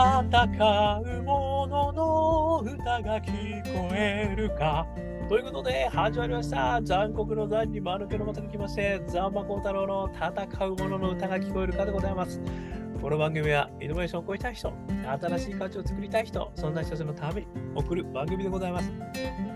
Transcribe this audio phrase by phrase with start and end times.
[0.00, 4.86] 戦う者の歌が聞こえるか。
[5.28, 6.80] ということで、始まりました。
[6.82, 12.40] 残酷の残に丸けのまたに来まして、ザンマコウタロウの戦う者の歌が聞こえるかでございます。
[13.02, 14.72] この番組はイノベーションを超えたい人、
[15.20, 18.90] 新しい価値を作りたい人、そんな人たちのために送る番組でございます。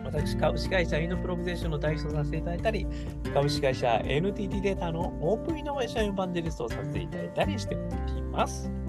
[0.05, 2.87] 私、株式会社イノプロビゼーションの代表させていただいたり、
[3.33, 7.79] 株式会社 NTT データのオープンイノベーションエンバンデリストをさせていただいたりしてお
[8.15, 8.84] ります。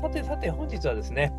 [0.00, 1.32] さてさて、本日はですね、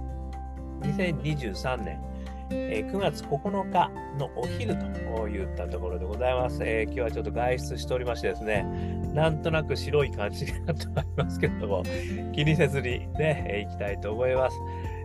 [0.81, 2.01] 2023年、
[2.49, 8.63] えー、9月9日のお昼といったところでございます、えー、今日はちょっと外出しておりましてですね、
[9.13, 11.83] なんとなく白い感じになってまいりますけれども、
[12.33, 14.57] 気にせずにね、いきたいと思います。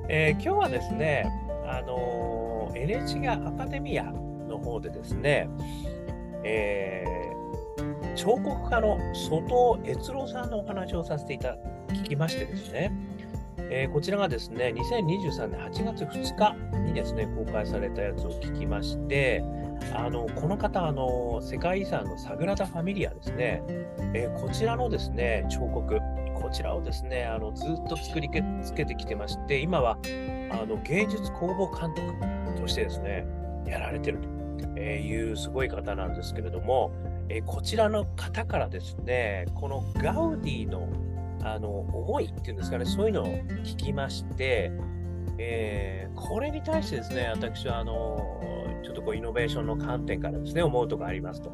[0.09, 1.31] えー、今日はですね、
[1.67, 5.49] あの NHK アカデミアの方でですね、
[6.43, 7.05] え
[8.15, 11.59] 彫刻家の外尾悦郎さんのお話をさせていただ
[12.05, 12.93] きましてですね、
[13.75, 19.43] えー、こちらがですね、2023年8月2日にですね、公開されたやつを聞きまして、
[19.95, 23.63] あのこの方あの、世界遺産のサグラダ・ファミリアですね、
[24.13, 25.99] えー、こちらのですね、彫刻、
[26.35, 28.29] こちらをですね、あのずっと作り
[28.63, 29.97] つけてきてまして、今は
[30.51, 33.25] あの芸術工房監督としてですね、
[33.67, 34.29] やられてると。
[34.81, 36.93] いうすごい方なんですけれども、
[37.29, 40.89] えー、こちらの方からですね、このガウディの
[41.43, 43.27] あの思いっていうんですかね、そういうのを
[43.65, 44.73] 聞きまして、
[45.39, 48.41] えー、これに対してですね、私はあの
[48.83, 51.53] ちょっとこうイノベーションの観点からですね、思うとこありますと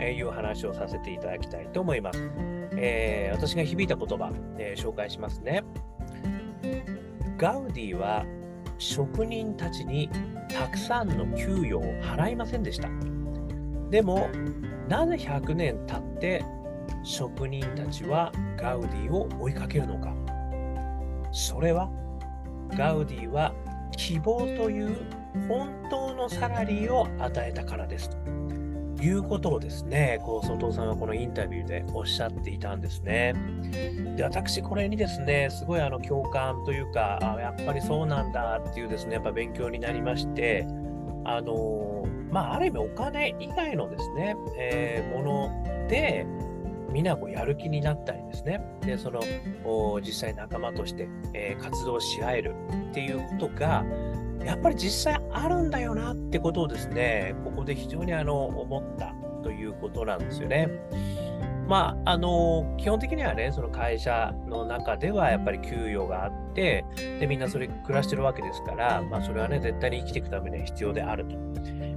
[0.00, 2.30] いう話をさせていただきたいと思います。
[2.76, 5.62] えー、私が響いた言葉、えー、紹介しますね。
[7.38, 8.24] ガウディは
[8.78, 10.08] 職人たちに
[10.48, 12.88] たくさんの給与を払いませんでした。
[13.90, 14.28] でも、
[14.88, 16.44] なぜ100年経って
[17.02, 20.14] 職人たちはガウディを追いかけるのか？
[21.32, 21.90] それは
[22.76, 23.52] ガウディは
[23.96, 24.96] 希望という
[25.48, 28.10] 本当のサラリーを与えたからです。
[28.96, 33.34] ということをですね、こう外尾さんはこのインタビューでおっしゃっていたんですね。
[34.16, 40.64] で、私これにですね、すごいあの共感というか、あやっぱりそうなんだっていうですね、やっぱ勉強になりまして、
[41.24, 46.24] あのまあ、ある意味お金以外のですね、えー、もので、
[46.92, 49.20] みんなこうやる気になったりですね、でその
[50.00, 52.54] 実際仲間として、えー、活動し合える
[52.90, 53.84] っていうことが、
[54.44, 60.68] やっぱり実際あるんだよなってことをですね、ここで非常にあの思ったということなんですよね。
[61.68, 66.84] まあ、あの基本的にはね、その会社の中ではやっぱり給与があって、
[67.20, 71.36] でみんなそれ暮らしてるわけですから、まあ、それはね、絶対に生きていくためには必要であると。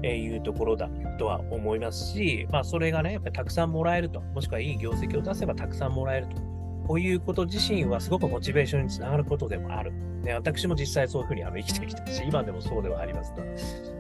[0.04, 0.88] いうところだ
[1.18, 6.55] とは思いますし、まあ、それがね、やっぱりたくさんもらえると、もしくはいい業績を出せばたくさんもらえると。
[6.88, 9.92] こういうこと自身はすごくモチベーションにつながることでもある。
[10.24, 13.42] ね、私も実際そういうふうにあの生きてきたし、今でもそうではありますと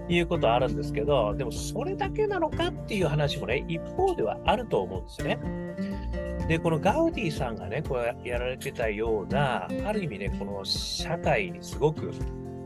[0.09, 5.40] いうことはあるんですけど、でもそれだけなのかっていう話もね、一方ではあると思うんですよね。
[6.47, 12.12] で、このガウディさんがね、こうやられてたような、ある意味ね、この社会にすごく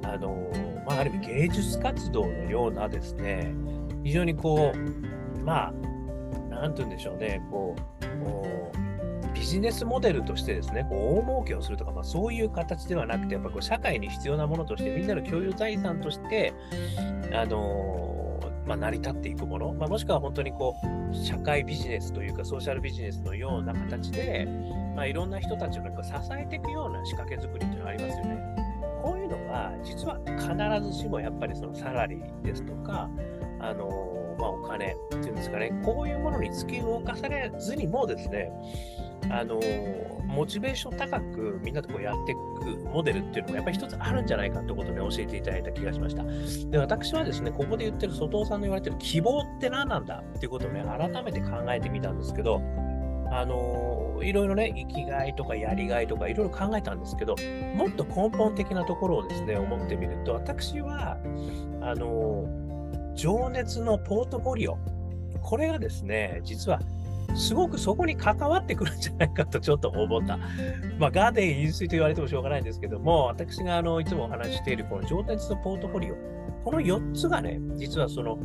[0.04, 0.50] あの
[0.88, 3.54] まあ、ある意味芸術活動のようなですね、
[4.04, 5.72] 非常にこう、まあ、
[6.50, 8.10] なんて言うんでしょうね、こう、
[9.40, 16.54] ビジネスモデルとしてですね、こう大儲けをするとか、まあ、そういう形ではなくて、やっぱこう社会に必要なものとして、みんなの共有財産として、
[17.34, 20.76] あのまあ、成り立っていくもの、まあ、もしくは本当にこ
[21.12, 24.46] う社会ビジネスというかソーシャルビジネスのような形で、
[24.96, 25.90] まあ、いろんな人たちを支
[26.38, 28.38] えていくような仕掛け作りっていうのがありますよね。
[29.02, 33.10] こういうのは、実は必ずしもやっぱりそのサラリーですとか、
[33.62, 38.52] あのまあ、お金っていうんですかね、こういうものに突き動かされずにもですね、
[39.30, 39.60] あの
[40.26, 42.40] モチベーション高くみんなとこうやっていく
[42.90, 46.24] モデルっていうのがやっぱり一つあるんじゃないかってことを、ね、教えていただいた気がしました。
[46.70, 52.62] で、私はですね、ここで言ってる外尾さんの言われてる希望って何なんだっていうことをね、改めて考えてみたんですけど、
[53.32, 57.36] あのいろいろね、生きがいとかやりがいとかいろいろ考えたんですけど、
[57.76, 61.18] もっと根本的なところをですね、思ってみると、私は、
[61.82, 62.46] あの
[63.16, 64.78] 情熱のポートフォリオ、
[65.42, 66.80] これがですね、実は
[67.36, 70.38] すごくそこに関わってくるんじゃないかとちょっと思った。
[70.98, 76.16] まあ、ガーデン飲水と言われてもしょうがないんですけども、私があのいつもお話ししているこの情熱のポートフォリオ、
[76.64, 78.38] この4つがね、実はその、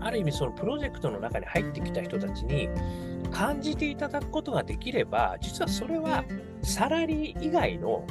[0.00, 2.68] ある意味そのプロジェクトの中に入ってきた人たちに
[3.32, 6.24] 感じていただくことができれば、実はそれは
[6.62, 8.04] サラリー以外の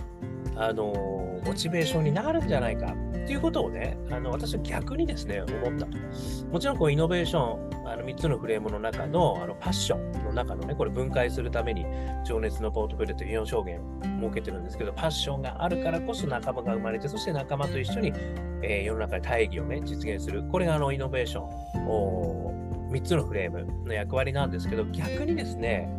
[0.55, 2.95] あのモチベーションになるんじゃないか
[3.27, 5.97] ていうことをね、あの私は逆にですね、思ったと。
[6.51, 11.85] もちろんこうイノベーション、あの3つのフレームの中のあのパッションの中のね、これ分解するために
[12.25, 13.83] 情熱のポートフォリオという4証言を
[14.21, 18.13] 設けてるんですけど、パッションがあるからこそ仲間が生まれて、そして仲間と一緒に、
[18.63, 20.43] えー、世の中で大義をね、実現する。
[20.43, 22.53] これがあのイノベーションを、
[22.91, 25.89] 3つのフレームの役割なんですけど、逆にですね、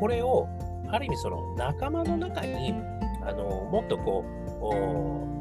[0.00, 0.48] これを
[0.88, 2.74] ある意味その仲間の中に
[3.22, 5.39] あのもっとこう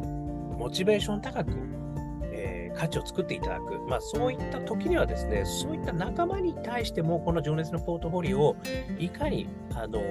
[0.60, 1.54] モチベーション高く、
[2.34, 8.56] えー、価値を作っていただく、まあ、そういった時にはですねそういった仲間に対してもこの情熱のポートフォリオを
[9.00, 10.02] いかに、あの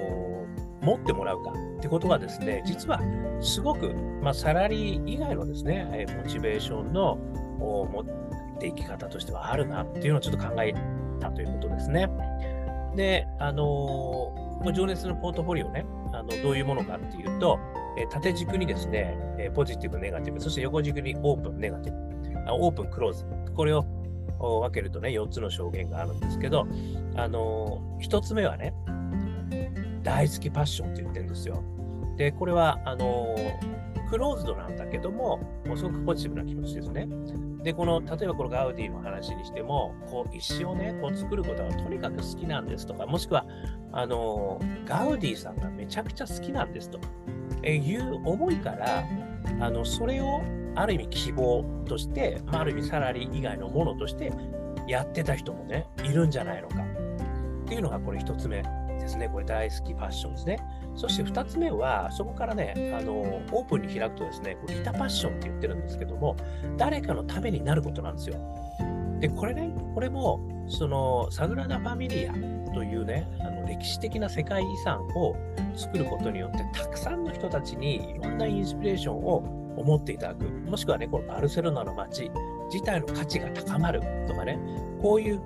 [0.81, 2.99] 持ってもらうかってことがですね実は
[3.41, 3.93] すごく、
[4.23, 7.17] まあ、サラリー以外のですね、えモチベーションの
[7.59, 8.03] 持
[8.55, 10.73] っていき方としてはあるなっていうのをちょっと考え
[11.19, 12.09] たということですね。
[12.95, 17.59] で、あのー、情熱のポートフォリオね、あのどういうものかっていうと、
[17.97, 23.25] え縦軸にですね、えポジティブ、ネガティブ、そして横軸にオープン、ネガティブ、あオープン、クローズ。
[23.55, 23.85] これを
[24.39, 26.67] 分けるとね、4つの証言があるんですけど、
[27.15, 28.73] あの、1つ目はね、
[30.03, 31.63] 大好きパッションって言ってるんですよ。
[32.17, 33.35] で、これは、あの、
[34.09, 37.07] クローズドなんだけども、もすごくポジティブな気持ちですね。
[37.63, 43.45] で、この、例えばこのガウディの話にしても、こう、石をね、こう作ることがとにかく好きなんですとか、もしくは、
[43.91, 46.99] あの、ガウディさんがめちゃくちゃ好きなんですと。
[47.67, 49.03] いう思いから、
[49.59, 50.41] あの、それを
[50.75, 54.31] ある意味希望として、まあ、ある意味サラリー以外のものとして
[54.87, 56.75] やってた人もね、いるんじゃないのか。
[57.65, 58.63] っていうのがこれ一つ目。
[59.09, 59.29] ですね。
[59.29, 60.59] これ大好きファッションですね。
[60.95, 66.35] そして2つ目は、そこからね、あのオープンに開くとですね、リタパッションって言ってるんですけども、
[66.77, 68.35] 誰かのためになることなんですよ。
[69.19, 72.33] で、これね、これも、そのサグラダ・ファミリア
[72.73, 75.35] というね、あの歴史的な世界遺産を
[75.75, 79.37] 作ることによって、たくさんの人たちにいろんなインスピレーションを
[79.77, 82.31] 思っていただく、もしくはね、このバルセロナの街
[82.71, 84.59] 自体の価値が高まるとかね、
[85.01, 85.41] こういう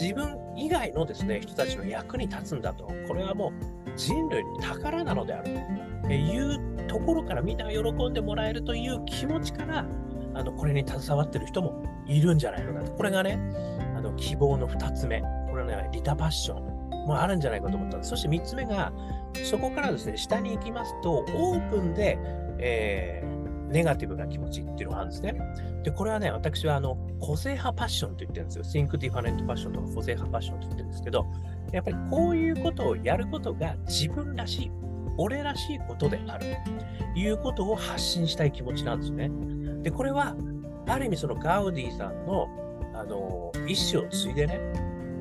[0.00, 3.52] 自分以外のですね、人たちの役に立つんだと、これはも
[3.86, 5.60] う人類の宝なのである
[6.04, 9.86] というところからみんなが喜んでもらえるという気持ちから
[10.34, 12.92] あのこれに携わってる人もいるんじゃないのかと。
[12.92, 13.38] これがね、
[13.96, 15.22] あの希望の2つ目。
[15.50, 18.10] これはね、リタパッションもあるんじゃないかと思ったんです。
[18.10, 18.92] そして3つ目が、
[19.44, 22.18] そこからですね、下に行きますと、オープンで、
[22.58, 23.39] えー、
[23.70, 25.34] ネガティブな気持ちっていうのがあるんですね。
[25.84, 28.84] で、これはね、私はあの個性派パッションと言ってるんですよ。
[28.86, 31.26] Think Different パッションとか個性派パッションと言ってるんですけど、
[31.72, 34.70] やっぱりこういうことをやることが自分らしい、
[35.16, 36.56] 俺らしいことである
[37.14, 39.30] ということを発信したい気持ちなんですね。
[39.82, 40.34] で、これは、
[40.86, 42.48] ある意味そのガウディさんの、
[42.94, 44.60] あの、意思を継いでね、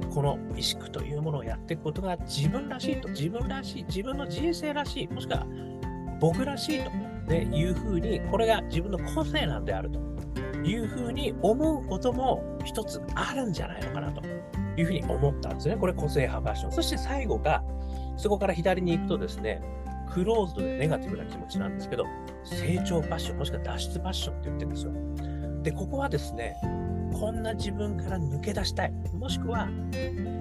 [0.09, 5.45] この意識というものをやっていくことが自分らしいと、自分らしい、自分の人生らしい、もしくは
[6.19, 6.91] 僕らしいと、
[7.29, 9.99] ね、いうふうに、これが自分の個性なんであると
[10.63, 14.21] いうふうに思うことも一つあるんじゃないのかなと
[14.75, 15.77] いうふうに思ったんですね。
[15.77, 16.71] これ個性派ファッション。
[16.71, 17.63] そして最後が、
[18.17, 19.61] そこから左に行くとですね、
[20.11, 22.05] クローズドでネガティブな気持ちなんですけど、
[22.43, 24.91] 成長ファッション、もしくは脱出ファッションって言ってるんですよ。
[25.63, 26.55] で、ここはですね、
[27.13, 28.93] こんな自分から抜け出したい。
[29.13, 29.67] もしくは、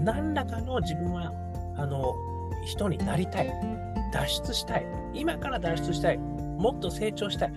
[0.03, 1.33] 何らかの自分は、
[1.77, 2.15] あの、
[2.65, 3.53] 人になりたい。
[4.13, 4.87] 脱出したい。
[5.13, 6.21] 今から脱出したい。
[6.59, 7.53] もっと成長したい。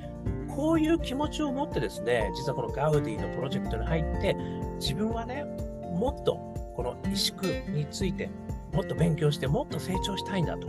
[0.48, 4.36] こういう気持ちを持ってですね、実はこのガウディのプロジェクトに入って、
[4.80, 5.46] 自分はね、
[5.94, 6.36] もっと
[6.76, 8.30] この萎縮について
[8.74, 10.68] もっと勉強してもっと成長したいんだと。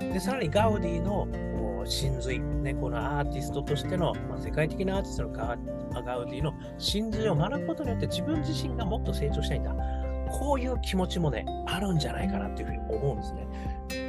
[0.00, 1.26] でさらにガウディの
[1.84, 5.58] 真髄、ね、このアーティストとしての、まあ、世界的なアーティストのガ
[6.02, 9.74] ガウディの真髄を学ぶことによって自分自身がもっと成長したいんだ。
[10.32, 13.46] こういう気持ちもね、あるんじゃないかなっていうふうに思うんですね。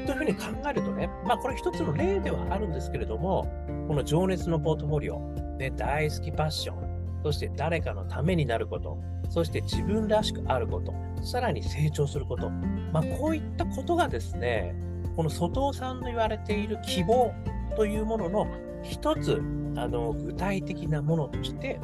[0.06, 3.48] というふうに考えるとね、まあこれ一つの例ではあるんですけれども、
[3.88, 5.20] この情熱のポートフォリオ、
[5.58, 8.98] ね、大好きパッション、そして誰かのためになること、
[9.30, 12.50] そして自分らしくあること、さらに成長すること、
[12.92, 14.76] まあ、こういったことがですね、
[15.16, 17.34] この外尾さんの言われている希望
[17.76, 18.48] というものの
[18.84, 19.42] 一つ、
[19.76, 21.80] あの具体的なものとして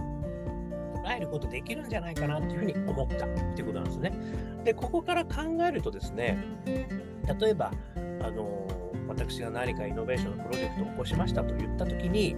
[1.03, 4.13] 捉えることできるんじゃないかなというふうに思ったっていうことなんですね。
[4.63, 6.37] で、ここから考えるとですね、
[7.39, 7.71] 例えば、
[8.21, 8.67] あの
[9.07, 12.35] 私が何かイノベーションのプロジェクトを起こしましたと言ったときに、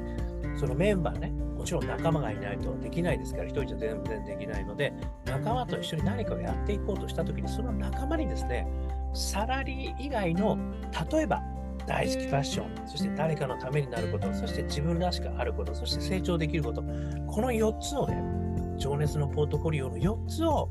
[0.57, 4.93] そのメンバーね、もちろん仲間がいないとできないですから、一人じゃ全然できないので、
[5.25, 8.67] 仲間と一緒に何かをやっていこうとしたときに、その仲間にですね、
[9.13, 10.57] サラリー以外の、
[11.11, 11.41] 例えば
[11.85, 16.81] 大好きファッション、そして誰かのためになること、そして自分らしくあること、そして成長できること、
[17.27, 18.40] この4つをね、
[18.81, 20.69] 情熱のポートフォリオの4つを、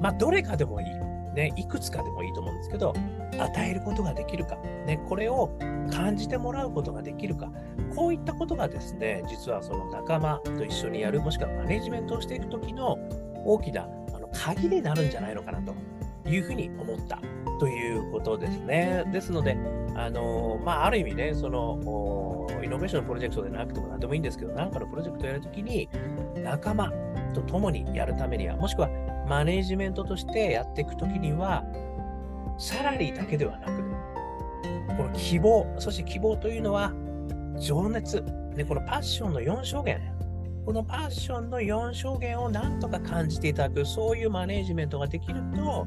[0.00, 0.86] まあ、どれかでもいい、
[1.34, 2.92] ね、いくつかでもいいと思うんですけど、
[3.38, 4.56] 与えることができるか、
[4.86, 5.56] ね、これを
[5.92, 7.52] 感じてもらうことができるか、
[7.94, 12.98] こういったことがですね、実はその仲間と一緒にやる、もしくはマネジメントをしていくときの
[13.44, 15.74] 大きなあの鍵になるんじゃないのかなと
[16.28, 17.20] いうふうに思った。
[17.60, 19.04] ということですね。
[19.12, 19.56] ですので、
[19.94, 25.88] あのまあ、ある意味ね、そのイノベーションのプロジェクトでなくても何でもいいんですけど、何かのプロジェクトをやるときに、
[26.42, 26.92] 仲間
[27.34, 28.88] と共にやるためには、もしくは
[29.28, 31.64] マネージメントとしてやっていくときには、
[32.58, 33.72] サラリーだけではなく、
[34.96, 36.92] この希望、そして希望というのは、
[37.58, 38.24] 情熱、
[38.56, 40.00] でこのパッションの4証言、
[40.64, 45.86] このパッションの4証言をなんとか感じていただく、そういうマネジメントができると、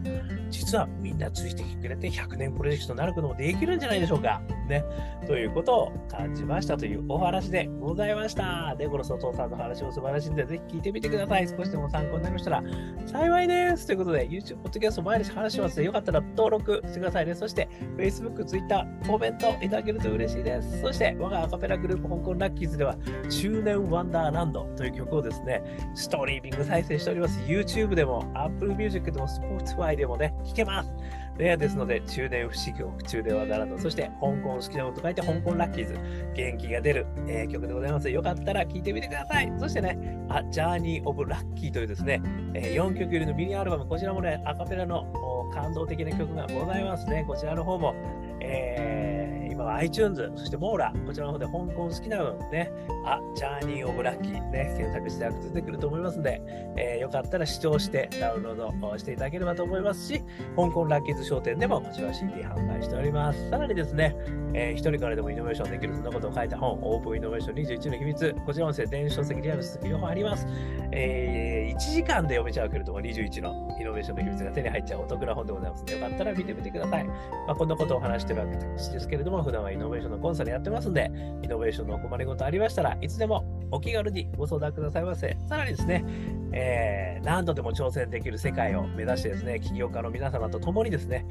[0.50, 4.42] 実はみんなついてきてくれて100年プロジェクトになることもできるんじゃないでしょうか。
[4.66, 4.84] ね。
[5.28, 8.76] ということを感じましたというお話でございました。
[8.78, 11.48] で、この外さんの話も素晴らしいんで、ぜひ聞いてみてください。
[11.48, 12.64] 少しでも参考になりましたら
[13.06, 13.88] 幸いです。
[13.88, 17.36] ということで、YouTube、Podcast 毎日話しますので、よかったら登録してくださいね。
[17.36, 17.68] そして、
[17.98, 20.82] Facebook、Twitter、コメントいただけると嬉しいです。
[20.82, 22.96] そして、我がアカペラグループ香港ラッキーズでは、
[23.30, 25.62] 中年ワンダーランドという曲をですね、
[25.96, 27.40] ストリーミング再生しております。
[27.42, 30.94] YouTube でも、Apple Music でも、Spotify でもね、聴けます。
[31.38, 35.98] レア、ですので、中年不思議を中ではならぬ、そして香港好きなこと書いて香港ラッキーズ、
[36.36, 38.10] 元気が出る、えー、曲でございます。
[38.10, 39.52] よかったら聴いてみてください。
[39.60, 39.98] そしてね、
[40.30, 42.22] あジャーニー・オブ・ラッキーというですね、
[42.54, 45.06] えー、4曲入りのミニアルバム、こちらもね、アカペラの
[45.54, 47.26] 感動的な曲がございますね。
[47.28, 47.96] こちらの方も、
[48.42, 52.72] えー今は iTunes、そしてモーラ、こちらの方で香港好きな分ね、
[53.06, 56.42] あ、ジャーニー・オブ・ラッキーね、検索して出てくると思いますので、
[56.76, 60.24] えー、よかったら視聴してダウンロードしていただければと思いますし、
[60.56, 63.50] 香港ラッキーズ商店でもこちら CD 販売しております。
[63.52, 64.16] さらにですね、
[64.56, 70.48] えー、一人からでもイノベーションできるそんなことを書いた本、オープンイノベーション21の秘密、こちらもですね、電子書籍リアル続き両方あります。
[70.92, 77.04] えー、1時間で読めちゃうけれども、21のイノベーションの秘密が手に入っちゃうお得な本でございますので、よかったら見てみてください。
[77.04, 77.14] ま
[77.50, 81.12] あ、こんなことを話してるわけですけれども、普段はイノベーションのコンサルやってますんで、
[81.44, 85.38] イノベーションのお困りごとありましたらいつでもお気軽にご相談くださいませ。
[85.48, 86.06] さらにですね、
[86.54, 91.26] えー、何度でも挑戦できる世界を目指してですね、起業家の皆様と共にですね、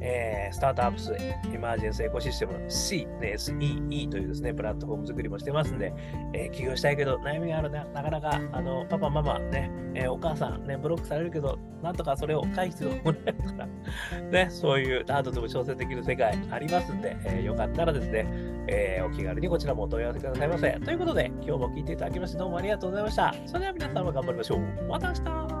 [0.00, 5.92] えー、スタートアップスエマージェンスエコシステムの C、ね、SEE というですね、プラットフォーム作りもしてますんで、
[6.32, 13.68] えー、起業したいけど悩みがあるな、なかなか、あの、パパ、ママ、ね、えー、お母さん、ね、ブロックされるけど、なんとかそれを回避する方法ないとか、
[14.30, 18.26] ね、そういう何度でも挑戦できる世界ありますんで、えー、よかったらですね、
[18.68, 20.70] え、お気軽にこちらもお問い合わせくださいませ。
[20.84, 23.34] ということで、今日も聞いていただきましてどうもありがとうございました。
[23.46, 24.60] それでは皆さんも頑張りましょう。
[24.88, 25.57] また明日